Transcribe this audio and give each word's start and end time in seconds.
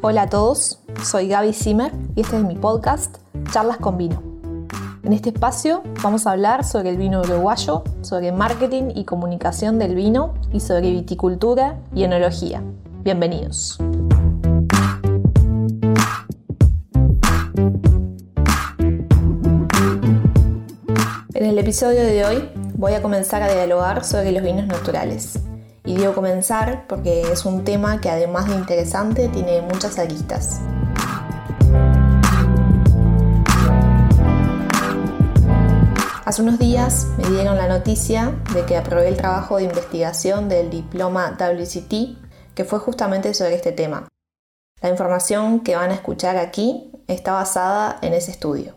hola 0.00 0.22
a 0.22 0.28
todos, 0.30 0.78
soy 1.04 1.28
Gaby 1.28 1.52
Zimmer 1.52 1.92
y 2.16 2.22
este 2.22 2.38
es 2.38 2.44
mi 2.44 2.54
podcast 2.54 3.18
Charlas 3.52 3.76
con 3.76 3.98
Vino. 3.98 4.22
En 5.02 5.12
este 5.12 5.28
espacio 5.28 5.82
vamos 6.02 6.26
a 6.26 6.30
hablar 6.30 6.64
sobre 6.64 6.88
el 6.88 6.96
vino 6.96 7.20
uruguayo, 7.20 7.84
sobre 8.00 8.32
marketing 8.32 8.84
y 8.94 9.04
comunicación 9.04 9.78
del 9.78 9.94
vino 9.94 10.32
y 10.50 10.60
sobre 10.60 10.92
viticultura 10.92 11.78
y 11.94 12.04
enología. 12.04 12.62
Bienvenidos. 13.02 13.76
En 21.34 21.44
el 21.44 21.58
episodio 21.58 22.00
de 22.00 22.24
hoy 22.24 22.48
voy 22.76 22.94
a 22.94 23.02
comenzar 23.02 23.42
a 23.42 23.52
dialogar 23.52 24.06
sobre 24.06 24.32
los 24.32 24.42
vinos 24.42 24.66
naturales. 24.66 25.47
Y 25.88 25.96
digo 25.96 26.14
comenzar 26.14 26.86
porque 26.86 27.22
es 27.32 27.46
un 27.46 27.64
tema 27.64 27.98
que 27.98 28.10
además 28.10 28.46
de 28.46 28.56
interesante 28.56 29.26
tiene 29.28 29.62
muchas 29.62 29.98
aristas. 29.98 30.60
Hace 36.26 36.42
unos 36.42 36.58
días 36.58 37.06
me 37.16 37.30
dieron 37.30 37.56
la 37.56 37.68
noticia 37.68 38.38
de 38.52 38.66
que 38.66 38.76
aprobé 38.76 39.08
el 39.08 39.16
trabajo 39.16 39.56
de 39.56 39.62
investigación 39.62 40.50
del 40.50 40.68
diploma 40.68 41.38
WCT, 41.38 42.18
que 42.54 42.64
fue 42.66 42.80
justamente 42.80 43.32
sobre 43.32 43.54
este 43.54 43.72
tema. 43.72 44.08
La 44.82 44.90
información 44.90 45.60
que 45.60 45.76
van 45.76 45.90
a 45.90 45.94
escuchar 45.94 46.36
aquí 46.36 46.92
está 47.06 47.32
basada 47.32 47.98
en 48.02 48.12
ese 48.12 48.30
estudio. 48.30 48.74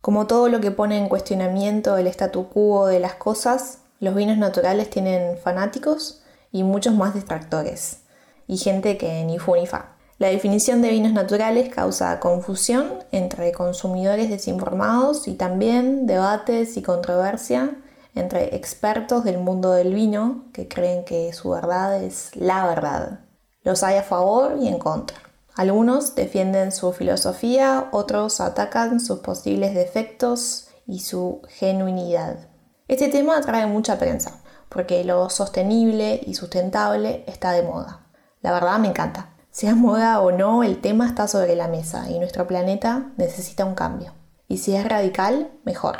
Como 0.00 0.28
todo 0.28 0.48
lo 0.48 0.60
que 0.60 0.70
pone 0.70 0.96
en 0.96 1.08
cuestionamiento 1.08 1.96
el 1.96 2.06
statu 2.06 2.50
quo 2.50 2.86
de 2.86 3.00
las 3.00 3.14
cosas, 3.14 3.78
los 3.98 4.14
vinos 4.14 4.38
naturales 4.38 4.90
tienen 4.90 5.36
fanáticos 5.38 6.21
y 6.52 6.62
muchos 6.62 6.94
más 6.94 7.14
distractores, 7.14 8.02
y 8.46 8.58
gente 8.58 8.98
que 8.98 9.24
ni 9.24 9.38
fu 9.38 9.56
ni 9.56 9.66
fa. 9.66 9.96
La 10.18 10.28
definición 10.28 10.82
de 10.82 10.90
vinos 10.90 11.12
naturales 11.12 11.74
causa 11.74 12.20
confusión 12.20 13.02
entre 13.10 13.50
consumidores 13.50 14.30
desinformados 14.30 15.26
y 15.26 15.34
también 15.34 16.06
debates 16.06 16.76
y 16.76 16.82
controversia 16.82 17.74
entre 18.14 18.54
expertos 18.54 19.24
del 19.24 19.38
mundo 19.38 19.72
del 19.72 19.94
vino 19.94 20.44
que 20.52 20.68
creen 20.68 21.04
que 21.04 21.32
su 21.32 21.50
verdad 21.50 22.00
es 22.00 22.36
la 22.36 22.66
verdad. 22.66 23.20
Los 23.64 23.82
hay 23.82 23.96
a 23.96 24.02
favor 24.02 24.58
y 24.60 24.68
en 24.68 24.78
contra. 24.78 25.16
Algunos 25.56 26.14
defienden 26.14 26.72
su 26.72 26.92
filosofía, 26.92 27.88
otros 27.90 28.40
atacan 28.40 29.00
sus 29.00 29.20
posibles 29.20 29.74
defectos 29.74 30.68
y 30.86 31.00
su 31.00 31.42
genuinidad. 31.48 32.48
Este 32.86 33.08
tema 33.08 33.38
atrae 33.38 33.66
mucha 33.66 33.98
prensa 33.98 34.41
porque 34.72 35.04
lo 35.04 35.28
sostenible 35.28 36.20
y 36.26 36.34
sustentable 36.34 37.24
está 37.26 37.52
de 37.52 37.62
moda. 37.62 38.06
La 38.40 38.52
verdad 38.52 38.78
me 38.78 38.88
encanta. 38.88 39.36
Sea 39.50 39.74
moda 39.74 40.20
o 40.20 40.32
no, 40.32 40.62
el 40.62 40.80
tema 40.80 41.06
está 41.06 41.28
sobre 41.28 41.56
la 41.56 41.68
mesa 41.68 42.08
y 42.10 42.18
nuestro 42.18 42.46
planeta 42.46 43.12
necesita 43.18 43.66
un 43.66 43.74
cambio. 43.74 44.14
Y 44.48 44.58
si 44.58 44.74
es 44.74 44.88
radical, 44.88 45.52
mejor. 45.64 45.98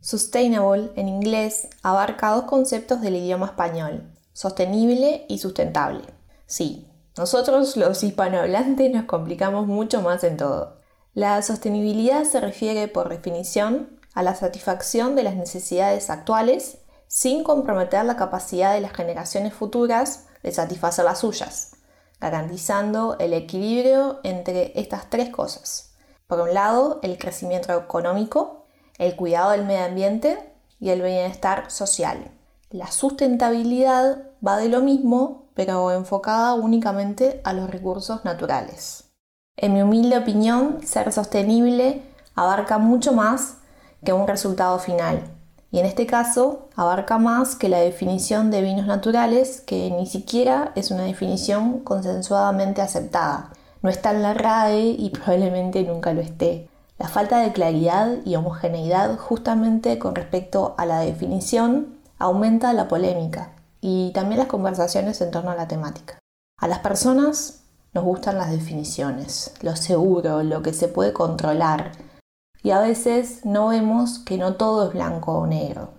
Sustainable 0.00 0.90
en 0.96 1.08
inglés 1.08 1.68
abarca 1.82 2.30
dos 2.30 2.44
conceptos 2.44 3.00
del 3.00 3.16
idioma 3.16 3.46
español, 3.46 4.12
sostenible 4.32 5.24
y 5.28 5.38
sustentable. 5.38 6.02
Sí, 6.46 6.88
nosotros 7.16 7.76
los 7.76 8.02
hispanohablantes 8.02 8.92
nos 8.92 9.04
complicamos 9.04 9.66
mucho 9.66 10.02
más 10.02 10.24
en 10.24 10.36
todo. 10.36 10.80
La 11.14 11.40
sostenibilidad 11.42 12.24
se 12.24 12.40
refiere 12.40 12.88
por 12.88 13.08
definición 13.08 14.00
a 14.14 14.22
la 14.22 14.34
satisfacción 14.34 15.14
de 15.14 15.22
las 15.22 15.36
necesidades 15.36 16.10
actuales 16.10 16.78
sin 17.08 17.42
comprometer 17.42 18.04
la 18.04 18.16
capacidad 18.16 18.74
de 18.74 18.82
las 18.82 18.92
generaciones 18.92 19.54
futuras 19.54 20.26
de 20.42 20.52
satisfacer 20.52 21.06
las 21.06 21.20
suyas, 21.20 21.72
garantizando 22.20 23.16
el 23.18 23.32
equilibrio 23.32 24.20
entre 24.22 24.78
estas 24.78 25.08
tres 25.10 25.30
cosas. 25.30 25.94
Por 26.26 26.40
un 26.40 26.52
lado, 26.52 27.00
el 27.02 27.18
crecimiento 27.18 27.72
económico, 27.72 28.66
el 28.98 29.16
cuidado 29.16 29.52
del 29.52 29.64
medio 29.64 29.86
ambiente 29.86 30.38
y 30.78 30.90
el 30.90 31.00
bienestar 31.00 31.70
social. 31.70 32.30
La 32.70 32.92
sustentabilidad 32.92 34.24
va 34.46 34.58
de 34.58 34.68
lo 34.68 34.82
mismo, 34.82 35.46
pero 35.54 35.90
enfocada 35.90 36.52
únicamente 36.54 37.40
a 37.44 37.54
los 37.54 37.70
recursos 37.70 38.24
naturales. 38.26 39.04
En 39.56 39.72
mi 39.72 39.82
humilde 39.82 40.18
opinión, 40.18 40.86
ser 40.86 41.10
sostenible 41.12 42.02
abarca 42.34 42.76
mucho 42.78 43.12
más 43.12 43.56
que 44.04 44.12
un 44.12 44.28
resultado 44.28 44.78
final 44.78 45.37
y 45.70 45.78
en 45.78 45.86
este 45.86 46.06
caso 46.06 46.68
abarca 46.76 47.18
más 47.18 47.54
que 47.54 47.68
la 47.68 47.78
definición 47.78 48.50
de 48.50 48.62
vinos 48.62 48.86
naturales, 48.86 49.60
que 49.60 49.90
ni 49.90 50.06
siquiera 50.06 50.72
es 50.74 50.90
una 50.90 51.02
definición 51.02 51.80
consensuadamente 51.80 52.80
aceptada. 52.80 53.50
No 53.82 53.90
está 53.90 54.12
en 54.12 54.22
la 54.22 54.34
RAE 54.34 54.96
y 54.98 55.10
probablemente 55.14 55.82
nunca 55.82 56.12
lo 56.12 56.20
esté. 56.20 56.68
La 56.98 57.08
falta 57.08 57.40
de 57.40 57.52
claridad 57.52 58.16
y 58.24 58.34
homogeneidad 58.34 59.16
justamente 59.18 59.98
con 59.98 60.14
respecto 60.14 60.74
a 60.78 60.86
la 60.86 61.00
definición 61.00 61.98
aumenta 62.18 62.72
la 62.72 62.88
polémica 62.88 63.52
y 63.80 64.10
también 64.12 64.40
las 64.40 64.48
conversaciones 64.48 65.20
en 65.20 65.30
torno 65.30 65.50
a 65.50 65.54
la 65.54 65.68
temática. 65.68 66.18
A 66.58 66.66
las 66.66 66.80
personas 66.80 67.60
nos 67.94 68.04
gustan 68.04 68.36
las 68.36 68.50
definiciones, 68.50 69.52
lo 69.62 69.76
seguro, 69.76 70.42
lo 70.42 70.62
que 70.62 70.72
se 70.72 70.88
puede 70.88 71.12
controlar, 71.12 71.92
y 72.62 72.70
a 72.70 72.80
veces 72.80 73.44
no 73.44 73.68
vemos 73.68 74.18
que 74.20 74.38
no 74.38 74.54
todo 74.54 74.88
es 74.88 74.92
blanco 74.92 75.32
o 75.32 75.46
negro. 75.46 75.90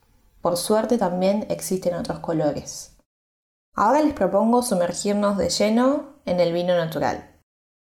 Por 0.41 0.57
suerte 0.57 0.97
también 0.97 1.45
existen 1.49 1.95
otros 1.95 2.19
colores. 2.19 2.95
Ahora 3.75 4.01
les 4.01 4.13
propongo 4.13 4.61
sumergirnos 4.61 5.37
de 5.37 5.49
lleno 5.49 6.15
en 6.25 6.39
el 6.39 6.53
vino 6.53 6.75
natural. 6.75 7.29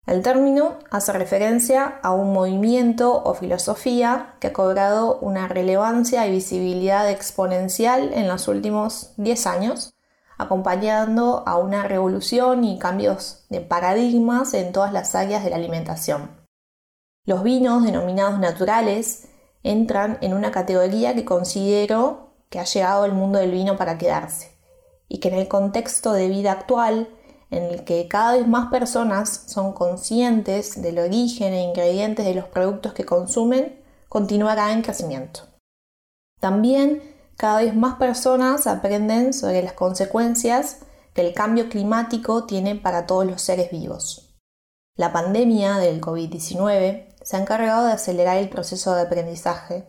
El 0.06 0.22
término 0.22 0.78
hace 0.91 1.12
referencia 1.12 2.00
a 2.03 2.12
un 2.12 2.32
movimiento 2.32 3.22
o 3.22 3.34
filosofía 3.34 4.34
que 4.41 4.48
ha 4.48 4.53
cobrado 4.53 5.19
una 5.21 5.47
relevancia 5.47 6.27
y 6.27 6.32
visibilidad 6.32 7.09
exponencial 7.10 8.12
en 8.15 8.27
los 8.27 8.48
últimos 8.48 9.12
10 9.19 9.47
años, 9.47 9.92
acompañando 10.38 11.44
a 11.47 11.59
una 11.59 11.84
revolución 11.84 12.65
y 12.65 12.78
cambios 12.78 13.44
de 13.50 13.60
paradigmas 13.60 14.54
en 14.54 14.72
todas 14.72 14.92
las 14.92 15.15
áreas 15.15 15.44
de 15.44 15.50
la 15.50 15.56
alimentación. 15.56 16.40
Los 17.31 17.45
vinos 17.45 17.85
denominados 17.85 18.41
naturales 18.41 19.29
entran 19.63 20.19
en 20.21 20.35
una 20.35 20.51
categoría 20.51 21.15
que 21.15 21.25
considero 21.25 22.33
que 22.49 22.59
ha 22.59 22.65
llegado 22.65 23.05
al 23.05 23.13
mundo 23.13 23.39
del 23.39 23.53
vino 23.53 23.77
para 23.77 23.99
quedarse 23.99 24.51
y 25.07 25.19
que 25.21 25.29
en 25.29 25.35
el 25.35 25.47
contexto 25.47 26.13
de 26.13 26.27
vida 26.27 26.51
actual, 26.51 27.09
en 27.53 27.63
el 27.63 27.85
que 27.85 28.09
cada 28.09 28.33
vez 28.33 28.49
más 28.49 28.69
personas 28.69 29.45
son 29.47 29.75
conscientes 29.75 30.83
del 30.83 30.99
origen 30.99 31.55
e 31.55 31.63
ingredientes 31.63 32.27
de 32.27 32.35
los 32.35 32.47
productos 32.47 32.95
que 32.95 33.05
consumen, 33.05 33.81
continuará 34.09 34.73
en 34.73 34.83
crecimiento. 34.83 35.43
También 36.41 37.01
cada 37.37 37.61
vez 37.61 37.77
más 37.77 37.95
personas 37.95 38.67
aprenden 38.67 39.35
sobre 39.35 39.63
las 39.63 39.75
consecuencias 39.75 40.79
que 41.15 41.21
el 41.21 41.33
cambio 41.33 41.69
climático 41.69 42.45
tiene 42.47 42.75
para 42.75 43.07
todos 43.07 43.25
los 43.25 43.41
seres 43.41 43.71
vivos. 43.71 44.35
La 44.97 45.13
pandemia 45.13 45.79
del 45.79 46.01
COVID-19 46.01 47.09
se 47.23 47.37
ha 47.37 47.41
encargado 47.41 47.87
de 47.87 47.93
acelerar 47.93 48.37
el 48.39 48.49
proceso 48.49 48.95
de 48.95 49.03
aprendizaje 49.03 49.87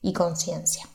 y 0.00 0.12
conciencia, 0.12 0.86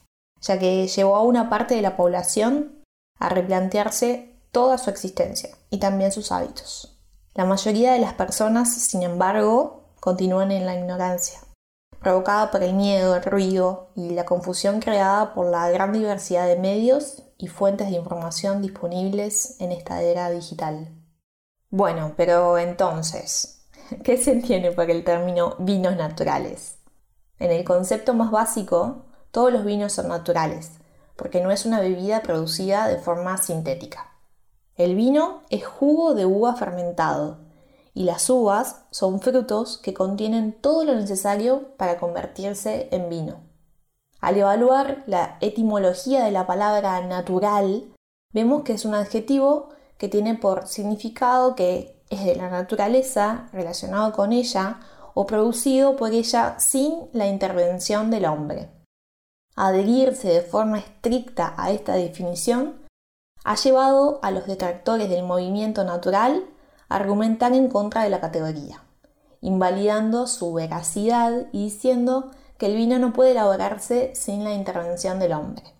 ya 0.42 0.60
que 0.60 0.88
llevó 0.88 1.16
a 1.16 1.24
una 1.24 1.50
parte 1.50 1.76
de 1.76 1.82
la 1.82 1.96
población 1.98 2.84
a 3.20 3.30
replantearse 3.30 4.40
toda 4.52 4.78
su 4.78 4.90
existencia 4.90 5.50
y 5.70 5.80
también 5.80 6.12
sus 6.12 6.32
hábitos. 6.32 7.00
La 7.34 7.46
mayoría 7.46 7.94
de 7.94 8.00
las 8.00 8.14
personas, 8.14 8.72
sin 8.74 9.02
embargo, 9.02 9.96
continúan 10.00 10.52
en 10.52 10.66
la 10.66 10.76
ignorancia, 10.76 11.40
provocada 12.00 12.52
por 12.52 12.62
el 12.62 12.74
miedo, 12.74 13.16
el 13.16 13.24
ruido 13.24 13.90
y 13.96 14.12
la 14.12 14.26
confusión 14.26 14.79
creada 14.79 15.34
por 15.34 15.47
la 15.47 15.70
gran 15.70 15.94
diversidad 15.94 16.46
de 16.47 16.58
medios 16.58 17.24
y 17.38 17.47
fuentes 17.47 17.90
de 17.90 17.96
información 17.96 18.62
disponibles 18.62 19.59
en 19.59 19.72
esta 19.72 20.02
era 20.02 20.29
digital. 20.29 20.90
Bueno, 21.70 22.14
pero 22.16 22.59
entonces, 22.59 23.63
¿Qué 24.03 24.18
se 24.18 24.32
entiende 24.32 24.72
por 24.72 24.90
el 24.90 25.03
término 25.03 25.56
vinos 25.59 25.96
naturales? 25.96 26.78
En 27.40 27.52
el 27.52 27.64
concepto 27.64 28.14
más 28.14 28.32
básico, 28.32 29.06
todos 29.32 29.52
los 29.52 29.66
vinos 29.66 29.94
son 29.94 30.08
naturales, 30.08 30.72
porque 31.16 31.41
no 31.41 31.52
es 31.52 31.66
una 31.66 31.80
bebida 31.80 32.22
producida 32.22 32.88
de 32.88 32.97
forma 32.97 33.38
sintética. 33.38 34.12
El 34.76 34.96
vino 34.96 35.41
es 35.50 35.66
jugo 35.66 36.14
de 36.14 36.26
uva 36.26 36.56
fermentado 36.56 37.40
y 37.94 38.06
las 38.06 38.30
uvas 38.30 38.85
son 38.91 39.22
frutos 39.22 39.78
que 39.78 39.94
contienen 39.94 40.53
todo 40.53 40.84
lo 40.84 40.96
necesario 40.96 41.76
para 41.78 42.00
convertirse 42.00 42.88
en 42.91 43.09
vino. 43.09 43.41
Al 44.20 44.38
evaluar 44.38 45.03
la 45.06 45.38
etimología 45.41 46.24
de 46.24 46.32
la 46.32 46.47
palabra 46.47 47.06
natural, 47.06 47.94
vemos 48.32 48.64
que 48.64 48.74
es 48.74 48.86
un 48.86 48.96
adjetivo 48.96 49.70
que 49.97 50.08
tiene 50.08 50.36
por 50.36 50.68
significado 50.68 51.56
que 51.56 51.92
es 52.14 52.26
de 52.26 52.36
la 52.36 52.50
naturaleza, 52.50 53.48
relacionado 53.52 54.14
con 54.14 54.32
ella 54.32 54.80
o 55.14 55.26
producido 55.26 55.96
por 55.96 56.12
ella 56.12 56.56
sin 56.60 57.10
la 57.14 57.28
intervención 57.28 58.10
del 58.10 58.26
hombre. 58.26 58.70
Adherirse 59.56 60.30
de 60.30 60.42
forma 60.42 60.80
estricta 60.80 61.54
a 61.58 61.72
esta 61.72 61.94
definición 61.94 62.84
ha 63.44 63.56
llevado 63.56 64.20
a 64.24 64.32
los 64.32 64.48
detractores 64.48 65.10
del 65.10 65.24
movimiento 65.24 65.84
natural 65.84 66.46
argumentan 66.90 67.54
en 67.54 67.70
contra 67.70 68.04
de 68.04 68.10
la 68.10 68.22
categoría, 68.22 68.84
invalidando 69.42 70.28
su 70.28 70.54
veracidad 70.54 71.48
y 71.52 71.66
diciendo 71.66 72.32
que 72.58 72.68
el 72.68 72.76
vino 72.76 73.00
no 73.00 73.14
puede 73.14 73.32
elaborarse 73.32 74.14
sin 74.16 74.44
la 74.44 74.54
intervención 74.54 75.20
del 75.20 75.34
hombre. 75.34 75.72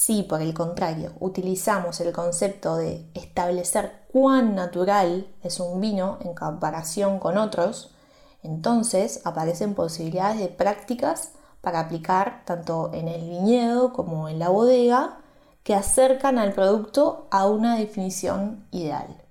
Si, 0.00 0.22
por 0.22 0.42
el 0.42 0.54
contrario, 0.54 1.14
utilizamos 1.18 2.00
el 2.00 2.12
concepto 2.12 2.76
de 2.76 3.10
establecer 3.14 4.04
cuán 4.12 4.54
natural 4.54 5.26
es 5.42 5.58
un 5.58 5.80
vino 5.80 6.18
en 6.20 6.34
comparación 6.34 7.18
con 7.18 7.36
otros, 7.36 7.96
entonces 8.44 9.20
aparecen 9.24 9.74
posibilidades 9.74 10.38
de 10.38 10.50
prácticas 10.50 11.32
para 11.60 11.80
aplicar 11.80 12.44
tanto 12.44 12.92
en 12.94 13.08
el 13.08 13.28
viñedo 13.28 13.92
como 13.92 14.28
en 14.28 14.38
la 14.38 14.50
bodega 14.50 15.18
que 15.64 15.74
acercan 15.74 16.38
al 16.38 16.52
producto 16.52 17.26
a 17.32 17.48
una 17.48 17.76
definición 17.76 18.68
ideal. 18.70 19.24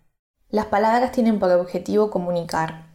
Las 0.50 0.66
palabras 0.66 1.14
tienen 1.14 1.40
por 1.40 1.50
objetivo 1.50 2.12
comunicar 2.12 2.94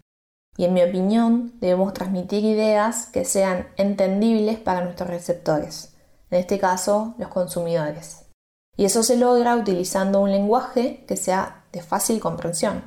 y 0.59 0.67
en 0.67 0.75
mi 0.75 0.83
opinión 0.83 1.59
debemos 1.59 1.95
transmitir 1.95 2.45
ideas 2.45 3.07
que 3.07 3.25
sean 3.25 3.69
entendibles 3.79 4.59
para 4.59 4.85
nuestros 4.85 5.09
receptores, 5.09 5.92
en 6.33 6.41
este 6.41 6.59
caso 6.59 7.15
los 7.19 7.29
consumidores. 7.29 8.25
Y 8.77 8.87
eso 8.87 9.03
se 9.03 9.17
logra 9.17 9.55
utilizando 9.55 10.21
un 10.21 10.31
lenguaje 10.31 11.05
que 11.07 11.17
sea 11.17 11.67
de 11.73 11.83
fácil 11.83 12.21
comprensión. 12.21 12.83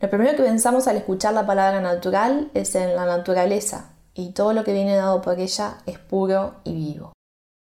Lo 0.00 0.08
primero 0.08 0.36
que 0.36 0.42
pensamos 0.42 0.88
al 0.88 0.96
escuchar 0.96 1.34
la 1.34 1.46
palabra 1.46 1.80
natural 1.80 2.50
es 2.54 2.74
en 2.74 2.96
la 2.96 3.04
naturaleza, 3.04 3.96
y 4.14 4.32
todo 4.32 4.54
lo 4.54 4.64
que 4.64 4.72
viene 4.72 4.96
dado 4.96 5.20
por 5.20 5.38
ella 5.38 5.78
es 5.84 5.98
puro 5.98 6.56
y 6.64 6.74
vivo. 6.74 7.12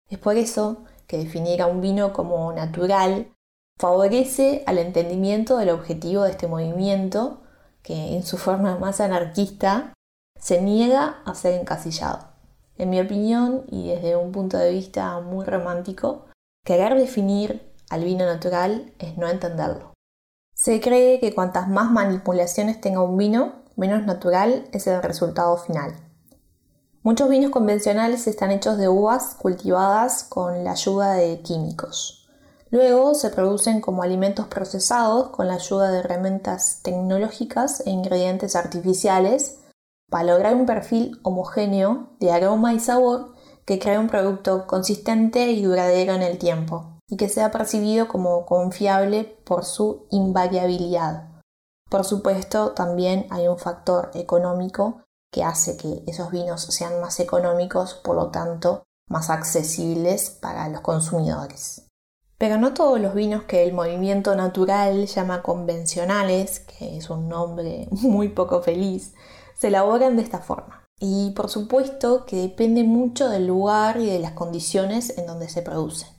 Es 0.09 0.19
por 0.19 0.37
eso 0.37 0.85
que 1.05 1.17
definir 1.17 1.61
a 1.61 1.67
un 1.67 1.81
vino 1.81 2.13
como 2.13 2.53
natural 2.53 3.33
favorece 3.77 4.63
al 4.65 4.77
entendimiento 4.77 5.57
del 5.57 5.69
objetivo 5.69 6.23
de 6.23 6.31
este 6.31 6.47
movimiento 6.47 7.41
que 7.83 8.15
en 8.15 8.23
su 8.23 8.37
forma 8.37 8.77
más 8.77 9.01
anarquista 9.01 9.93
se 10.39 10.61
niega 10.61 11.21
a 11.25 11.35
ser 11.35 11.59
encasillado. 11.59 12.36
En 12.77 12.89
mi 12.89 13.01
opinión, 13.01 13.63
y 13.69 13.89
desde 13.89 14.15
un 14.15 14.31
punto 14.31 14.57
de 14.57 14.71
vista 14.71 15.19
muy 15.19 15.45
romántico, 15.45 16.25
querer 16.63 16.95
definir 16.95 17.73
al 17.89 18.03
vino 18.03 18.25
natural 18.25 18.93
es 18.99 19.17
no 19.17 19.27
entenderlo. 19.27 19.93
Se 20.53 20.81
cree 20.81 21.19
que 21.19 21.33
cuantas 21.33 21.69
más 21.69 21.91
manipulaciones 21.91 22.81
tenga 22.81 23.01
un 23.01 23.17
vino, 23.17 23.63
menos 23.75 24.05
natural 24.05 24.67
es 24.71 24.87
el 24.87 25.01
resultado 25.01 25.57
final. 25.57 25.95
Muchos 27.03 27.29
vinos 27.29 27.51
convencionales 27.51 28.27
están 28.27 28.51
hechos 28.51 28.77
de 28.77 28.89
uvas 28.89 29.35
cultivadas 29.35 30.23
con 30.23 30.63
la 30.63 30.71
ayuda 30.71 31.13
de 31.13 31.41
químicos. 31.41 32.27
Luego 32.69 33.13
se 33.13 33.29
producen 33.29 33.79
como 33.79 34.03
alimentos 34.03 34.47
procesados 34.47 35.29
con 35.29 35.47
la 35.47 35.53
ayuda 35.53 35.89
de 35.89 35.99
herramientas 35.99 36.81
tecnológicas 36.83 37.81
e 37.85 37.91
ingredientes 37.91 38.57
artificiales 38.57 39.59
para 40.09 40.23
lograr 40.23 40.55
un 40.55 40.65
perfil 40.65 41.19
homogéneo 41.23 42.09
de 42.19 42.31
aroma 42.31 42.73
y 42.73 42.79
sabor 42.79 43.33
que 43.65 43.79
crea 43.79 43.99
un 43.99 44.07
producto 44.07 44.65
consistente 44.65 45.51
y 45.51 45.61
duradero 45.61 46.13
en 46.13 46.21
el 46.21 46.37
tiempo 46.37 46.99
y 47.09 47.17
que 47.17 47.29
sea 47.29 47.51
percibido 47.51 48.07
como 48.07 48.45
confiable 48.45 49.23
por 49.45 49.65
su 49.65 50.07
invariabilidad. 50.11 51.41
Por 51.89 52.03
supuesto, 52.03 52.71
también 52.71 53.27
hay 53.29 53.47
un 53.47 53.57
factor 53.57 54.11
económico 54.13 55.03
que 55.31 55.43
hace 55.43 55.77
que 55.77 56.03
esos 56.07 56.31
vinos 56.31 56.61
sean 56.61 56.99
más 57.01 57.19
económicos, 57.19 57.93
por 57.93 58.15
lo 58.15 58.29
tanto, 58.29 58.83
más 59.09 59.29
accesibles 59.29 60.29
para 60.29 60.67
los 60.69 60.81
consumidores. 60.81 61.87
Pero 62.37 62.57
no 62.57 62.73
todos 62.73 62.99
los 62.99 63.13
vinos 63.13 63.43
que 63.43 63.63
el 63.63 63.73
movimiento 63.73 64.35
natural 64.35 65.07
llama 65.07 65.41
convencionales, 65.41 66.59
que 66.59 66.97
es 66.97 67.09
un 67.09 67.27
nombre 67.27 67.87
muy 67.91 68.29
poco 68.29 68.61
feliz, 68.61 69.13
se 69.57 69.67
elaboran 69.67 70.15
de 70.15 70.23
esta 70.23 70.39
forma. 70.39 70.87
Y 70.99 71.31
por 71.31 71.49
supuesto 71.49 72.25
que 72.25 72.37
depende 72.37 72.83
mucho 72.83 73.29
del 73.29 73.47
lugar 73.47 73.99
y 73.99 74.07
de 74.07 74.19
las 74.19 74.31
condiciones 74.33 75.17
en 75.17 75.27
donde 75.27 75.49
se 75.49 75.61
producen. 75.61 76.09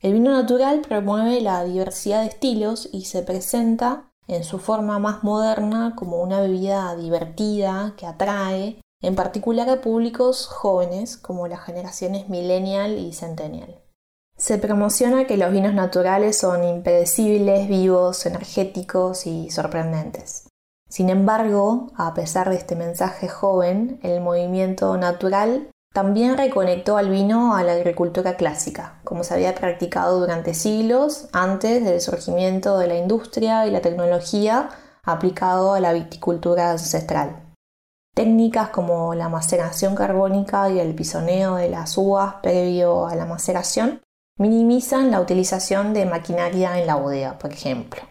El 0.00 0.14
vino 0.14 0.32
natural 0.32 0.80
promueve 0.80 1.40
la 1.40 1.62
diversidad 1.64 2.22
de 2.22 2.28
estilos 2.28 2.88
y 2.92 3.04
se 3.04 3.22
presenta 3.22 4.10
en 4.26 4.44
su 4.44 4.58
forma 4.58 4.98
más 4.98 5.22
moderna 5.24 5.94
como 5.96 6.22
una 6.22 6.40
bebida 6.40 6.94
divertida 6.96 7.94
que 7.96 8.06
atrae, 8.06 8.80
en 9.02 9.14
particular 9.14 9.68
a 9.68 9.80
públicos 9.80 10.46
jóvenes 10.46 11.16
como 11.16 11.48
las 11.48 11.60
generaciones 11.60 12.28
millennial 12.28 12.98
y 12.98 13.12
centennial. 13.12 13.82
Se 14.36 14.56
promociona 14.56 15.26
que 15.26 15.36
los 15.36 15.52
vinos 15.52 15.74
naturales 15.74 16.38
son 16.38 16.64
impredecibles, 16.64 17.68
vivos, 17.68 18.24
energéticos 18.24 19.26
y 19.26 19.50
sorprendentes. 19.50 20.49
Sin 20.90 21.08
embargo, 21.08 21.86
a 21.96 22.14
pesar 22.14 22.50
de 22.50 22.56
este 22.56 22.74
mensaje 22.74 23.28
joven, 23.28 24.00
el 24.02 24.20
movimiento 24.20 24.96
natural 24.96 25.70
también 25.94 26.36
reconectó 26.36 26.96
al 26.96 27.10
vino 27.10 27.54
a 27.54 27.62
la 27.62 27.72
agricultura 27.72 28.36
clásica, 28.36 29.00
como 29.04 29.22
se 29.22 29.34
había 29.34 29.54
practicado 29.54 30.18
durante 30.18 30.52
siglos 30.52 31.28
antes 31.32 31.84
del 31.84 32.00
surgimiento 32.00 32.76
de 32.76 32.88
la 32.88 32.96
industria 32.96 33.68
y 33.68 33.70
la 33.70 33.80
tecnología 33.80 34.68
aplicado 35.04 35.74
a 35.74 35.80
la 35.80 35.92
viticultura 35.92 36.72
ancestral. 36.72 37.54
Técnicas 38.12 38.70
como 38.70 39.14
la 39.14 39.28
maceración 39.28 39.94
carbónica 39.94 40.70
y 40.70 40.80
el 40.80 40.96
pisoneo 40.96 41.54
de 41.54 41.70
las 41.70 41.96
uvas 41.98 42.34
previo 42.42 43.06
a 43.06 43.14
la 43.14 43.26
maceración 43.26 44.00
minimizan 44.38 45.12
la 45.12 45.20
utilización 45.20 45.94
de 45.94 46.06
maquinaria 46.06 46.80
en 46.80 46.88
la 46.88 46.96
bodega, 46.96 47.38
por 47.38 47.52
ejemplo. 47.52 48.09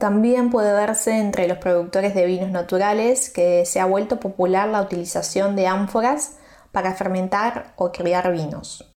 También 0.00 0.48
puede 0.48 0.72
verse 0.72 1.18
entre 1.18 1.46
los 1.46 1.58
productores 1.58 2.14
de 2.14 2.24
vinos 2.24 2.50
naturales 2.50 3.28
que 3.28 3.66
se 3.66 3.80
ha 3.80 3.84
vuelto 3.84 4.18
popular 4.18 4.66
la 4.66 4.80
utilización 4.80 5.56
de 5.56 5.66
ánforas 5.66 6.38
para 6.72 6.94
fermentar 6.94 7.74
o 7.76 7.92
criar 7.92 8.32
vinos. 8.32 8.90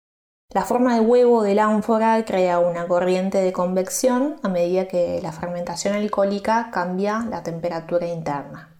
La 0.53 0.61
forma 0.61 0.93
de 0.93 1.01
huevo 1.01 1.41
del 1.41 1.57
ánfora 1.57 2.23
crea 2.23 2.59
una 2.59 2.87
corriente 2.87 3.39
de 3.39 3.51
convección 3.51 4.35
a 4.43 4.49
medida 4.49 4.87
que 4.87 5.19
la 5.23 5.31
fermentación 5.31 5.95
alcohólica 5.95 6.69
cambia 6.71 7.25
la 7.27 7.41
temperatura 7.41 8.05
interna. 8.05 8.77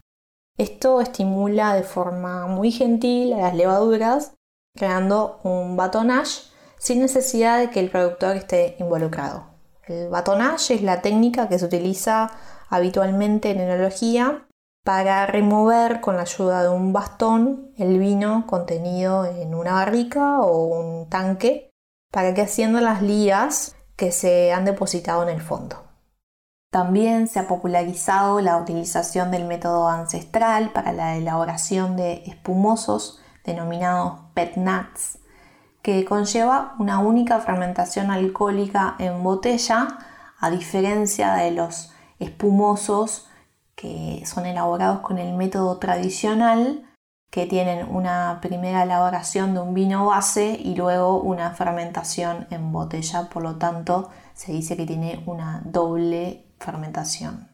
Esto 0.56 1.00
estimula 1.00 1.74
de 1.74 1.82
forma 1.82 2.46
muy 2.46 2.70
gentil 2.70 3.32
a 3.32 3.38
las 3.38 3.56
levaduras, 3.56 4.34
creando 4.76 5.40
un 5.42 5.76
batonnage 5.76 6.42
sin 6.78 7.00
necesidad 7.00 7.58
de 7.58 7.70
que 7.70 7.80
el 7.80 7.90
productor 7.90 8.36
esté 8.36 8.76
involucrado. 8.78 9.51
El 9.86 10.08
batonnage 10.08 10.74
es 10.74 10.82
la 10.82 11.02
técnica 11.02 11.48
que 11.48 11.58
se 11.58 11.64
utiliza 11.64 12.30
habitualmente 12.68 13.50
en 13.50 13.60
enología 13.60 14.46
para 14.84 15.26
remover 15.26 16.00
con 16.00 16.16
la 16.16 16.22
ayuda 16.22 16.62
de 16.62 16.68
un 16.68 16.92
bastón 16.92 17.72
el 17.76 17.98
vino 17.98 18.46
contenido 18.46 19.24
en 19.24 19.54
una 19.54 19.74
barrica 19.74 20.40
o 20.40 20.66
un 20.66 21.08
tanque 21.08 21.70
para 22.10 22.34
que 22.34 22.42
haciendo 22.42 22.80
las 22.80 23.02
ligas 23.02 23.76
que 23.96 24.12
se 24.12 24.52
han 24.52 24.64
depositado 24.64 25.22
en 25.22 25.28
el 25.28 25.40
fondo. 25.40 25.84
También 26.70 27.28
se 27.28 27.38
ha 27.38 27.48
popularizado 27.48 28.40
la 28.40 28.56
utilización 28.56 29.30
del 29.30 29.44
método 29.44 29.88
ancestral 29.88 30.72
para 30.72 30.92
la 30.92 31.16
elaboración 31.16 31.96
de 31.96 32.22
espumosos 32.26 33.20
denominados 33.44 34.20
pet 34.34 34.56
nuts, 34.56 35.18
que 35.82 36.04
conlleva 36.04 36.74
una 36.78 37.00
única 37.00 37.40
fermentación 37.40 38.10
alcohólica 38.10 38.94
en 38.98 39.22
botella, 39.22 39.98
a 40.38 40.50
diferencia 40.50 41.34
de 41.34 41.50
los 41.50 41.92
espumosos 42.18 43.28
que 43.74 44.22
son 44.26 44.46
elaborados 44.46 45.00
con 45.00 45.18
el 45.18 45.34
método 45.36 45.78
tradicional, 45.78 46.88
que 47.30 47.46
tienen 47.46 47.88
una 47.88 48.38
primera 48.40 48.82
elaboración 48.82 49.54
de 49.54 49.60
un 49.60 49.74
vino 49.74 50.06
base 50.06 50.60
y 50.62 50.74
luego 50.74 51.20
una 51.20 51.50
fermentación 51.52 52.46
en 52.50 52.72
botella, 52.72 53.28
por 53.30 53.42
lo 53.42 53.56
tanto 53.56 54.10
se 54.34 54.52
dice 54.52 54.76
que 54.76 54.86
tiene 54.86 55.22
una 55.26 55.62
doble 55.64 56.46
fermentación. 56.58 57.51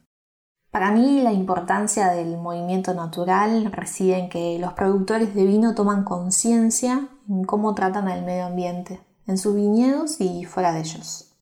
Para 0.79 0.93
mí 0.93 1.23
la 1.23 1.33
importancia 1.33 2.11
del 2.11 2.37
movimiento 2.37 2.95
natural 2.95 3.73
reside 3.73 4.17
en 4.17 4.29
que 4.29 4.61
los 4.61 4.75
productores 4.75 5.35
de 5.35 5.45
vino 5.45 5.75
toman 5.75 6.05
conciencia 6.05 7.09
en 7.29 7.43
cómo 7.43 7.75
tratan 7.75 8.07
al 8.07 8.25
medio 8.25 8.47
ambiente, 8.47 9.01
en 9.27 9.39
sus 9.39 9.57
viñedos 9.57 10.21
y 10.21 10.45
fuera 10.45 10.73
de 10.73 10.79
ellos. 10.79 11.35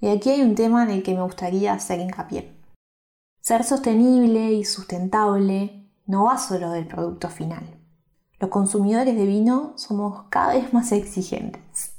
Y 0.00 0.08
aquí 0.08 0.30
hay 0.30 0.40
un 0.40 0.54
tema 0.54 0.84
en 0.84 0.90
el 0.90 1.02
que 1.02 1.14
me 1.14 1.20
gustaría 1.20 1.74
hacer 1.74 2.00
hincapié. 2.00 2.50
Ser 3.42 3.62
sostenible 3.62 4.54
y 4.54 4.64
sustentable 4.64 5.86
no 6.06 6.24
va 6.24 6.38
solo 6.38 6.70
del 6.70 6.86
producto 6.86 7.28
final. 7.28 7.78
Los 8.40 8.48
consumidores 8.48 9.14
de 9.14 9.26
vino 9.26 9.74
somos 9.76 10.22
cada 10.30 10.54
vez 10.54 10.72
más 10.72 10.92
exigentes. 10.92 11.96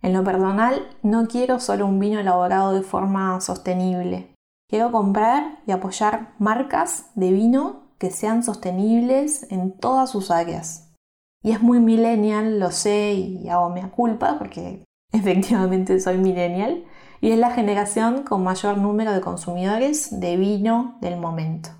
En 0.00 0.14
lo 0.14 0.24
personal, 0.24 0.88
no 1.02 1.28
quiero 1.28 1.60
solo 1.60 1.84
un 1.84 1.98
vino 1.98 2.18
elaborado 2.18 2.72
de 2.72 2.80
forma 2.80 3.38
sostenible. 3.42 4.37
Quiero 4.68 4.92
comprar 4.92 5.60
y 5.66 5.72
apoyar 5.72 6.34
marcas 6.38 7.10
de 7.14 7.32
vino 7.32 7.88
que 7.98 8.10
sean 8.10 8.42
sostenibles 8.42 9.50
en 9.50 9.72
todas 9.72 10.10
sus 10.10 10.30
áreas. 10.30 10.94
Y 11.42 11.52
es 11.52 11.62
muy 11.62 11.80
millennial, 11.80 12.60
lo 12.60 12.70
sé 12.70 13.14
y 13.14 13.48
hago 13.48 13.70
mea 13.70 13.90
culpa 13.90 14.36
porque 14.38 14.84
efectivamente 15.12 15.98
soy 16.00 16.18
millennial 16.18 16.84
y 17.22 17.30
es 17.30 17.38
la 17.38 17.50
generación 17.50 18.24
con 18.24 18.44
mayor 18.44 18.76
número 18.76 19.12
de 19.12 19.22
consumidores 19.22 20.20
de 20.20 20.36
vino 20.36 20.98
del 21.00 21.16
momento. 21.16 21.70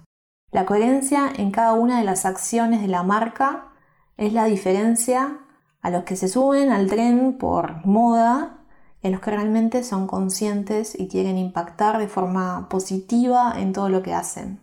La 0.50 0.64
coherencia 0.64 1.30
en 1.36 1.50
cada 1.50 1.74
una 1.74 1.98
de 1.98 2.04
las 2.04 2.24
acciones 2.24 2.80
de 2.80 2.88
la 2.88 3.02
marca 3.02 3.72
es 4.16 4.32
la 4.32 4.46
diferencia 4.46 5.40
a 5.82 5.90
los 5.90 6.04
que 6.04 6.16
se 6.16 6.28
suben 6.28 6.72
al 6.72 6.86
tren 6.86 7.36
por 7.36 7.84
moda 7.84 8.64
a 9.02 9.10
los 9.10 9.20
que 9.20 9.30
realmente 9.30 9.84
son 9.84 10.06
conscientes 10.06 10.98
y 10.98 11.08
quieren 11.08 11.38
impactar 11.38 11.98
de 11.98 12.08
forma 12.08 12.68
positiva 12.68 13.54
en 13.56 13.72
todo 13.72 13.88
lo 13.88 14.02
que 14.02 14.14
hacen. 14.14 14.60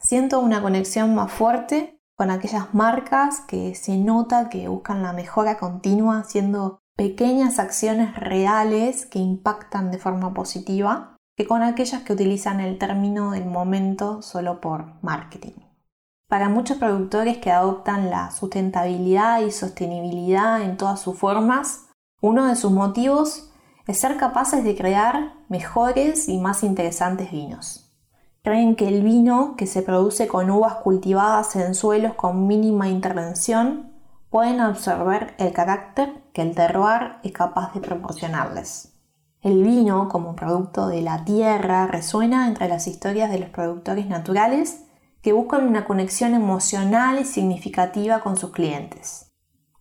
Siento 0.00 0.40
una 0.40 0.62
conexión 0.62 1.14
más 1.14 1.32
fuerte 1.32 1.98
con 2.16 2.30
aquellas 2.30 2.74
marcas 2.74 3.40
que 3.40 3.74
se 3.74 3.96
nota 3.96 4.48
que 4.48 4.68
buscan 4.68 5.02
la 5.02 5.12
mejora 5.12 5.58
continua 5.58 6.18
haciendo 6.18 6.78
pequeñas 6.96 7.58
acciones 7.58 8.14
reales 8.16 9.06
que 9.06 9.18
impactan 9.18 9.90
de 9.90 9.98
forma 9.98 10.32
positiva 10.32 11.16
que 11.36 11.46
con 11.46 11.62
aquellas 11.62 12.02
que 12.02 12.12
utilizan 12.12 12.60
el 12.60 12.78
término 12.78 13.32
del 13.32 13.46
momento 13.46 14.22
solo 14.22 14.60
por 14.60 15.02
marketing. 15.02 15.54
Para 16.28 16.48
muchos 16.48 16.78
productores 16.78 17.38
que 17.38 17.50
adoptan 17.50 18.10
la 18.10 18.30
sustentabilidad 18.30 19.40
y 19.40 19.50
sostenibilidad 19.50 20.62
en 20.62 20.76
todas 20.76 21.00
sus 21.00 21.18
formas, 21.18 21.86
uno 22.20 22.46
de 22.46 22.56
sus 22.56 22.70
motivos 22.70 23.50
es 23.86 23.98
ser 23.98 24.16
capaces 24.16 24.64
de 24.64 24.76
crear 24.76 25.34
mejores 25.48 26.28
y 26.28 26.38
más 26.38 26.62
interesantes 26.62 27.30
vinos. 27.30 27.92
Creen 28.42 28.76
que 28.76 28.88
el 28.88 29.02
vino 29.02 29.54
que 29.56 29.66
se 29.66 29.82
produce 29.82 30.26
con 30.26 30.50
uvas 30.50 30.74
cultivadas 30.76 31.56
en 31.56 31.74
suelos 31.74 32.14
con 32.14 32.46
mínima 32.46 32.88
intervención 32.88 33.92
pueden 34.30 34.60
absorber 34.60 35.34
el 35.38 35.52
carácter 35.52 36.22
que 36.32 36.42
el 36.42 36.54
terroir 36.54 37.16
es 37.22 37.32
capaz 37.32 37.72
de 37.72 37.80
proporcionarles. 37.80 38.92
El 39.40 39.62
vino, 39.62 40.08
como 40.08 40.34
producto 40.34 40.88
de 40.88 41.02
la 41.02 41.24
tierra, 41.24 41.86
resuena 41.86 42.48
entre 42.48 42.68
las 42.68 42.86
historias 42.86 43.30
de 43.30 43.38
los 43.38 43.50
productores 43.50 44.06
naturales 44.06 44.84
que 45.20 45.32
buscan 45.32 45.66
una 45.66 45.84
conexión 45.84 46.34
emocional 46.34 47.18
y 47.20 47.24
significativa 47.24 48.20
con 48.20 48.36
sus 48.36 48.50
clientes. 48.50 49.33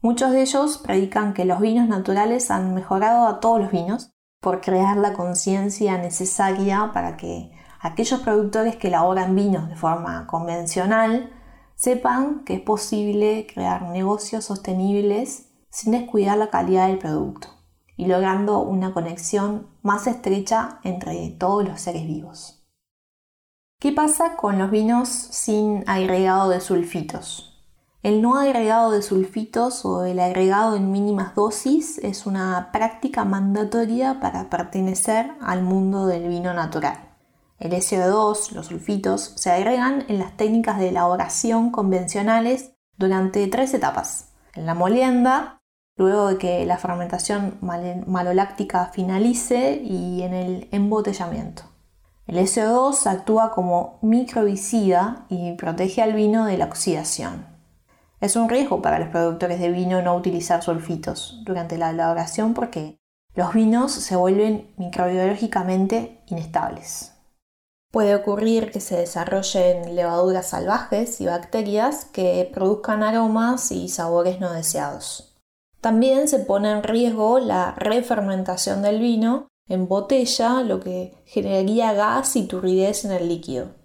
Muchos 0.03 0.31
de 0.33 0.41
ellos 0.41 0.79
predican 0.79 1.33
que 1.33 1.45
los 1.45 1.61
vinos 1.61 1.87
naturales 1.87 2.51
han 2.51 2.73
mejorado 2.73 3.25
a 3.25 3.39
todos 3.39 3.61
los 3.61 3.71
vinos 3.71 4.11
por 4.41 4.59
crear 4.59 4.97
la 4.97 5.13
conciencia 5.13 5.97
necesaria 5.97 6.91
para 6.93 7.15
que 7.15 7.53
aquellos 7.79 8.19
productores 8.19 8.75
que 8.75 8.89
elaboran 8.89 9.33
vinos 9.33 9.69
de 9.69 9.77
forma 9.77 10.27
convencional 10.27 11.31
sepan 11.75 12.43
que 12.43 12.55
es 12.55 12.59
posible 12.59 13.47
crear 13.47 13.83
negocios 13.83 14.43
sostenibles 14.43 15.53
sin 15.69 15.93
descuidar 15.93 16.37
la 16.37 16.49
calidad 16.49 16.89
del 16.89 16.99
producto 16.99 17.47
y 17.95 18.07
logrando 18.07 18.59
una 18.59 18.93
conexión 18.93 19.69
más 19.83 20.05
estrecha 20.05 20.81
entre 20.83 21.29
todos 21.29 21.63
los 21.63 21.79
seres 21.79 22.05
vivos. 22.05 22.67
¿Qué 23.79 23.93
pasa 23.93 24.35
con 24.35 24.59
los 24.59 24.69
vinos 24.69 25.07
sin 25.07 25.85
agregado 25.87 26.49
de 26.49 26.59
sulfitos? 26.59 27.52
El 28.03 28.21
no 28.21 28.35
agregado 28.35 28.91
de 28.91 29.01
sulfitos 29.01 29.85
o 29.85 30.03
el 30.03 30.19
agregado 30.19 30.75
en 30.75 30.91
mínimas 30.91 31.35
dosis 31.35 31.99
es 31.99 32.25
una 32.25 32.69
práctica 32.73 33.23
mandatoria 33.23 34.19
para 34.19 34.49
pertenecer 34.49 35.31
al 35.39 35.63
mundo 35.63 36.05
del 36.05 36.27
vino 36.27 36.53
natural. 36.53 36.97
El 37.59 37.71
SO2, 37.71 38.51
los 38.51 38.65
sulfitos, 38.65 39.31
se 39.37 39.51
agregan 39.51 40.03
en 40.09 40.19
las 40.19 40.35
técnicas 40.35 40.79
de 40.79 40.89
elaboración 40.89 41.71
convencionales 41.71 42.73
durante 42.97 43.47
tres 43.47 43.73
etapas. 43.73 44.33
En 44.53 44.65
la 44.65 44.73
molienda, 44.73 45.61
luego 45.95 46.27
de 46.27 46.37
que 46.37 46.65
la 46.65 46.77
fermentación 46.77 47.57
maloláctica 47.61 48.87
finalice 48.87 49.81
y 49.81 50.23
en 50.23 50.33
el 50.33 50.67
embotellamiento. 50.73 51.63
El 52.27 52.35
SO2 52.35 53.07
actúa 53.07 53.51
como 53.51 53.99
microbicida 54.01 55.25
y 55.29 55.53
protege 55.53 56.01
al 56.01 56.11
vino 56.11 56.43
de 56.45 56.57
la 56.57 56.65
oxidación. 56.65 57.52
Es 58.23 58.37
un 58.37 58.47
riesgo 58.47 58.81
para 58.81 58.99
los 58.99 59.09
productores 59.09 59.59
de 59.59 59.69
vino 59.69 60.01
no 60.01 60.15
utilizar 60.15 60.63
sulfitos 60.63 61.41
durante 61.43 61.77
la 61.77 61.89
elaboración 61.89 62.53
porque 62.53 62.97
los 63.35 63.53
vinos 63.53 63.91
se 63.91 64.15
vuelven 64.15 64.73
microbiológicamente 64.77 66.21
inestables. 66.27 67.11
Puede 67.91 68.15
ocurrir 68.15 68.71
que 68.71 68.79
se 68.79 68.95
desarrollen 68.95 69.97
levaduras 69.97 70.47
salvajes 70.47 71.19
y 71.19 71.25
bacterias 71.25 72.05
que 72.05 72.49
produzcan 72.53 73.03
aromas 73.03 73.69
y 73.73 73.89
sabores 73.89 74.39
no 74.39 74.53
deseados. 74.53 75.35
También 75.81 76.29
se 76.29 76.39
pone 76.39 76.71
en 76.71 76.83
riesgo 76.83 77.39
la 77.39 77.73
refermentación 77.73 78.83
del 78.83 79.01
vino 79.01 79.49
en 79.67 79.89
botella, 79.89 80.63
lo 80.63 80.79
que 80.79 81.13
generaría 81.25 81.91
gas 81.91 82.37
y 82.37 82.47
turbidez 82.47 83.03
en 83.03 83.11
el 83.11 83.27
líquido. 83.27 83.75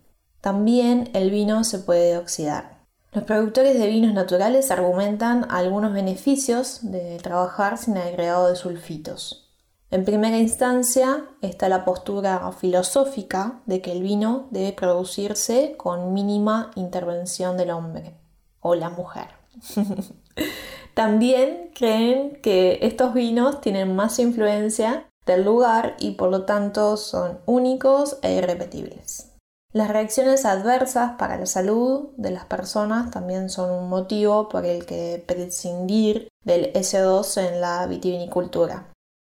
También 0.40 1.10
el 1.12 1.32
vino 1.32 1.64
se 1.64 1.80
puede 1.80 2.16
oxidar. 2.16 2.77
Los 3.12 3.24
productores 3.24 3.78
de 3.78 3.86
vinos 3.86 4.12
naturales 4.12 4.70
argumentan 4.70 5.46
algunos 5.50 5.94
beneficios 5.94 6.80
de 6.82 7.16
trabajar 7.18 7.78
sin 7.78 7.96
agregado 7.96 8.48
de 8.48 8.56
sulfitos. 8.56 9.48
En 9.90 10.04
primera 10.04 10.36
instancia 10.36 11.24
está 11.40 11.70
la 11.70 11.86
postura 11.86 12.52
filosófica 12.52 13.62
de 13.64 13.80
que 13.80 13.92
el 13.92 14.02
vino 14.02 14.48
debe 14.50 14.74
producirse 14.74 15.74
con 15.78 16.12
mínima 16.12 16.70
intervención 16.74 17.56
del 17.56 17.70
hombre 17.70 18.14
o 18.60 18.74
la 18.74 18.90
mujer. 18.90 19.28
También 20.94 21.70
creen 21.74 22.38
que 22.42 22.80
estos 22.82 23.14
vinos 23.14 23.62
tienen 23.62 23.96
más 23.96 24.18
influencia 24.18 25.08
del 25.24 25.44
lugar 25.44 25.96
y 25.98 26.12
por 26.12 26.30
lo 26.30 26.44
tanto 26.44 26.98
son 26.98 27.38
únicos 27.46 28.18
e 28.20 28.34
irrepetibles. 28.34 29.32
Las 29.72 29.88
reacciones 29.88 30.46
adversas 30.46 31.12
para 31.18 31.36
la 31.36 31.44
salud 31.44 32.08
de 32.16 32.30
las 32.30 32.46
personas 32.46 33.10
también 33.10 33.50
son 33.50 33.70
un 33.70 33.90
motivo 33.90 34.48
por 34.48 34.64
el 34.64 34.86
que 34.86 35.22
prescindir 35.26 36.28
del 36.42 36.72
S2 36.72 37.36
en 37.46 37.60
la 37.60 37.86
vitivinicultura. 37.86 38.88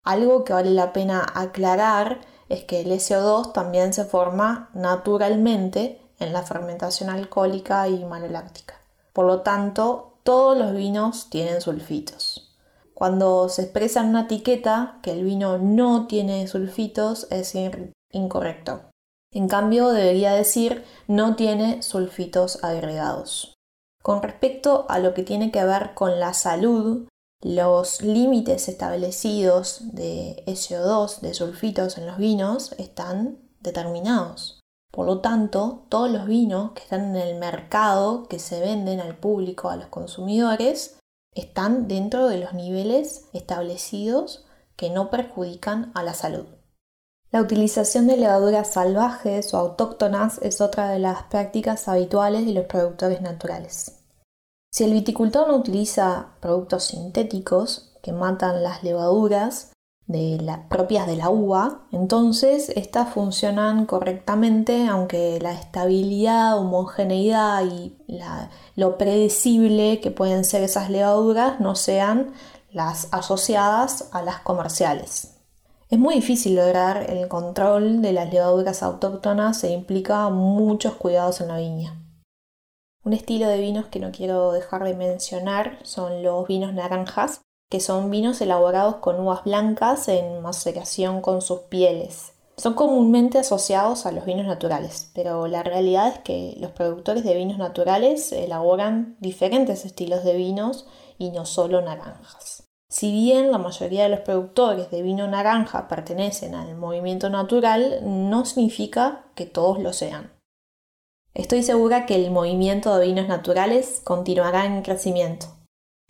Algo 0.03 0.43
que 0.43 0.53
vale 0.53 0.71
la 0.71 0.91
pena 0.91 1.23
aclarar 1.35 2.21
es 2.49 2.63
que 2.63 2.81
el 2.81 2.91
SO2 2.91 3.53
también 3.53 3.93
se 3.93 4.05
forma 4.05 4.71
naturalmente 4.73 6.01
en 6.19 6.33
la 6.33 6.41
fermentación 6.41 7.11
alcohólica 7.11 7.87
y 7.87 8.03
maloláctica. 8.03 8.75
Por 9.13 9.25
lo 9.25 9.41
tanto, 9.41 10.17
todos 10.23 10.57
los 10.57 10.73
vinos 10.73 11.29
tienen 11.29 11.61
sulfitos. 11.61 12.57
Cuando 12.95 13.49
se 13.49 13.63
expresa 13.63 14.01
en 14.01 14.09
una 14.09 14.21
etiqueta 14.21 14.99
que 15.03 15.11
el 15.11 15.23
vino 15.23 15.59
no 15.59 16.07
tiene 16.07 16.47
sulfitos 16.47 17.27
es 17.29 17.53
incorrecto. 18.11 18.92
En 19.33 19.47
cambio, 19.47 19.89
debería 19.89 20.33
decir 20.33 20.83
no 21.07 21.35
tiene 21.35 21.81
sulfitos 21.81 22.63
agregados. 22.63 23.55
Con 24.01 24.21
respecto 24.21 24.85
a 24.89 24.99
lo 24.99 25.13
que 25.13 25.23
tiene 25.23 25.51
que 25.51 25.63
ver 25.63 25.93
con 25.93 26.19
la 26.19 26.33
salud, 26.33 27.07
los 27.41 28.01
límites 28.01 28.69
establecidos 28.69 29.93
de 29.93 30.43
SO2, 30.45 31.21
de 31.21 31.33
sulfitos 31.33 31.97
en 31.97 32.05
los 32.05 32.17
vinos, 32.17 32.73
están 32.77 33.39
determinados. 33.59 34.59
Por 34.91 35.07
lo 35.07 35.21
tanto, 35.21 35.85
todos 35.89 36.11
los 36.11 36.27
vinos 36.27 36.73
que 36.73 36.83
están 36.83 37.15
en 37.15 37.15
el 37.15 37.39
mercado, 37.39 38.27
que 38.27 38.37
se 38.37 38.59
venden 38.59 38.99
al 38.99 39.17
público, 39.17 39.69
a 39.69 39.75
los 39.75 39.87
consumidores, 39.87 40.99
están 41.33 41.87
dentro 41.87 42.27
de 42.27 42.37
los 42.37 42.53
niveles 42.53 43.27
establecidos 43.33 44.45
que 44.75 44.91
no 44.91 45.09
perjudican 45.09 45.91
a 45.95 46.03
la 46.03 46.13
salud. 46.13 46.45
La 47.33 47.41
utilización 47.41 48.05
de 48.05 48.15
levaduras 48.15 48.73
salvajes 48.73 49.55
o 49.55 49.57
autóctonas 49.57 50.39
es 50.43 50.61
otra 50.61 50.89
de 50.89 50.99
las 50.99 51.23
prácticas 51.23 51.87
habituales 51.87 52.45
de 52.45 52.53
los 52.53 52.65
productores 52.65 53.21
naturales. 53.21 54.03
Si 54.71 54.83
el 54.83 54.93
viticultor 54.93 55.47
no 55.47 55.55
utiliza 55.55 56.27
productos 56.41 56.83
sintéticos 56.83 57.91
que 58.03 58.11
matan 58.11 58.61
las 58.61 58.83
levaduras 58.83 59.71
propias 60.69 61.07
de 61.07 61.15
la 61.15 61.31
uva, 61.31 61.87
entonces 61.91 62.69
estas 62.75 63.11
funcionan 63.11 63.87
correctamente 63.87 64.85
aunque 64.87 65.39
la 65.41 65.53
estabilidad, 65.53 66.59
homogeneidad 66.59 67.65
y 67.65 67.97
lo 68.75 68.99
predecible 68.99 70.01
que 70.01 70.11
pueden 70.11 70.45
ser 70.45 70.61
esas 70.61 70.91
levaduras 70.91 71.59
no 71.59 71.73
sean 71.73 72.31
las 72.71 73.07
asociadas 73.11 74.09
a 74.11 74.21
las 74.21 74.41
comerciales. 74.41 75.32
Es 75.93 75.99
muy 75.99 76.15
difícil 76.15 76.55
lograr 76.55 77.07
el 77.07 77.27
control 77.27 78.01
de 78.01 78.13
las 78.13 78.33
levaduras 78.33 78.81
autóctonas 78.81 79.63
e 79.63 79.69
implica 79.69 80.27
muchos 80.29 80.95
cuidados 80.95 81.39
en 81.39 81.49
la 81.49 81.59
viña. 81.59 82.01
Un 83.05 83.13
estilo 83.13 83.47
de 83.47 83.59
vinos 83.59 83.85
que 83.91 83.99
no 83.99 84.11
quiero 84.11 84.53
dejar 84.53 84.85
de 84.85 84.95
mencionar 84.95 85.77
son 85.83 86.23
los 86.23 86.47
vinos 86.47 86.73
naranjas, 86.73 87.41
que 87.69 87.79
son 87.79 88.09
vinos 88.09 88.41
elaborados 88.41 88.95
con 88.95 89.19
uvas 89.19 89.43
blancas 89.43 90.07
en 90.07 90.41
maceración 90.41 91.21
con 91.21 91.43
sus 91.43 91.59
pieles. 91.59 92.33
Son 92.57 92.73
comúnmente 92.73 93.37
asociados 93.37 94.07
a 94.07 94.11
los 94.11 94.25
vinos 94.25 94.47
naturales, 94.47 95.11
pero 95.13 95.45
la 95.45 95.61
realidad 95.61 96.07
es 96.07 96.17
que 96.21 96.55
los 96.57 96.71
productores 96.71 97.23
de 97.23 97.35
vinos 97.35 97.59
naturales 97.59 98.31
elaboran 98.31 99.15
diferentes 99.19 99.85
estilos 99.85 100.23
de 100.23 100.33
vinos 100.37 100.87
y 101.19 101.29
no 101.29 101.45
solo 101.45 101.83
naranjas. 101.83 102.63
Si 102.93 103.11
bien 103.11 103.51
la 103.51 103.57
mayoría 103.57 104.03
de 104.03 104.09
los 104.09 104.19
productores 104.19 104.91
de 104.91 105.01
vino 105.01 105.27
naranja 105.27 105.87
pertenecen 105.87 106.53
al 106.53 106.75
movimiento 106.75 107.27
natural, 107.27 108.01
no 108.03 108.45
significa 108.45 109.23
que 109.33 109.47
todos 109.47 109.79
lo 109.79 109.93
sean. 109.93 110.31
Estoy 111.33 111.63
segura 111.63 112.05
que 112.05 112.13
el 112.13 112.29
movimiento 112.29 112.95
de 112.95 113.07
vinos 113.07 113.27
naturales 113.27 113.99
continuará 114.03 114.67
en 114.67 114.83
crecimiento, 114.83 115.47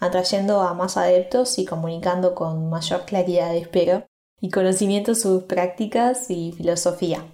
atrayendo 0.01 0.59
a 0.59 0.73
más 0.73 0.97
adeptos 0.97 1.57
y 1.57 1.63
comunicando 1.63 2.35
con 2.35 2.69
mayor 2.69 3.05
claridad, 3.05 3.55
espero, 3.55 4.05
y 4.41 4.49
conocimiento 4.49 5.15
sus 5.15 5.43
prácticas 5.43 6.29
y 6.29 6.51
filosofía. 6.51 7.25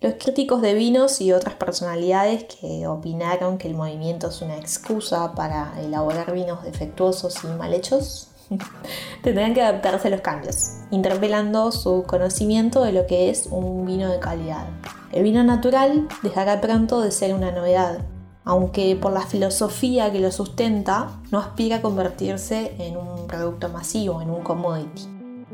Los 0.00 0.14
críticos 0.20 0.62
de 0.62 0.74
vinos 0.74 1.20
y 1.20 1.32
otras 1.32 1.56
personalidades 1.56 2.44
que 2.44 2.86
opinaron 2.86 3.58
que 3.58 3.66
el 3.66 3.74
movimiento 3.74 4.28
es 4.28 4.40
una 4.40 4.56
excusa 4.56 5.34
para 5.34 5.74
elaborar 5.80 6.32
vinos 6.32 6.62
defectuosos 6.62 7.42
y 7.42 7.48
mal 7.48 7.74
hechos 7.74 8.28
tendrán 9.22 9.54
que 9.54 9.62
adaptarse 9.62 10.08
a 10.08 10.10
los 10.10 10.20
cambios, 10.20 10.72
interpelando 10.90 11.72
su 11.72 12.04
conocimiento 12.04 12.82
de 12.84 12.92
lo 12.92 13.06
que 13.06 13.30
es 13.30 13.46
un 13.50 13.86
vino 13.86 14.10
de 14.10 14.18
calidad. 14.18 14.66
El 15.12 15.22
vino 15.22 15.44
natural 15.44 16.08
dejará 16.22 16.60
pronto 16.60 17.00
de 17.00 17.10
ser 17.10 17.34
una 17.34 17.50
novedad, 17.52 17.98
aunque 18.44 18.96
por 18.96 19.12
la 19.12 19.22
filosofía 19.22 20.12
que 20.12 20.20
lo 20.20 20.30
sustenta 20.30 21.20
no 21.30 21.38
aspira 21.38 21.76
a 21.76 21.82
convertirse 21.82 22.74
en 22.78 22.96
un 22.96 23.26
producto 23.26 23.68
masivo, 23.68 24.20
en 24.20 24.30
un 24.30 24.42
commodity. 24.42 25.02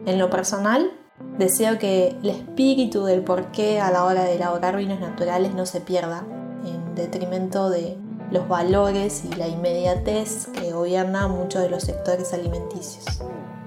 En 0.06 0.18
lo 0.18 0.30
personal, 0.30 0.90
deseo 1.38 1.78
que 1.78 2.16
el 2.22 2.30
espíritu 2.30 3.04
del 3.04 3.22
porqué 3.22 3.80
a 3.80 3.90
la 3.90 4.04
hora 4.04 4.24
de 4.24 4.36
elaborar 4.36 4.76
vinos 4.76 5.00
naturales 5.00 5.54
no 5.54 5.66
se 5.66 5.80
pierda, 5.80 6.24
en 6.64 6.94
detrimento 6.94 7.70
de 7.70 7.96
los 8.30 8.48
valores 8.48 9.24
y 9.24 9.34
la 9.34 9.48
inmediatez 9.48 10.46
que 10.48 10.72
gobierna 10.72 11.28
muchos 11.28 11.62
de 11.62 11.70
los 11.70 11.84
sectores 11.84 12.32
alimenticios. 12.32 13.04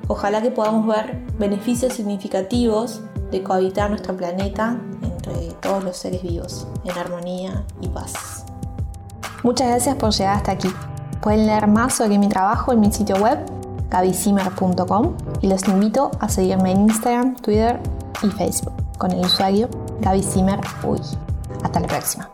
Ojalá 0.08 0.42
que 0.42 0.52
podamos 0.52 0.86
ver 0.88 1.24
beneficios 1.38 1.94
significativos 1.94 3.02
de 3.32 3.42
cohabitar 3.42 3.90
nuestro 3.90 4.16
planeta 4.16 4.78
entre 5.02 5.52
todos 5.62 5.84
los 5.84 5.98
seres 5.98 6.22
vivos, 6.22 6.68
en 6.84 6.98
armonía 6.98 7.64
y 7.82 7.88
paz. 7.88 8.46
Muchas 9.44 9.68
gracias 9.68 9.96
por 9.96 10.12
llegar 10.12 10.38
hasta 10.38 10.52
aquí. 10.52 10.74
Pueden 11.22 11.46
leer 11.48 11.68
más 11.68 11.96
sobre 11.96 12.18
mi 12.18 12.28
trabajo 12.28 12.74
en 12.74 12.82
mi 12.82 12.92
sitio 12.92 13.16
web, 13.18 13.40
gabyzimmer.com, 13.90 15.16
y 15.42 15.48
los 15.48 15.68
invito 15.68 16.12
a 16.20 16.30
seguirme 16.30 16.72
en 16.72 16.82
Instagram, 16.82 17.36
Twitter 17.36 17.80
y 18.22 18.28
Facebook 18.28 18.74
con 18.98 19.12
el 19.12 19.26
usuario 19.26 19.70
GabyZimmerUy. 20.02 21.00
Hasta 21.64 21.80
la 21.80 21.88
próxima. 21.88 22.30